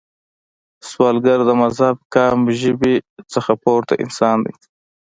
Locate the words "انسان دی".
4.03-4.53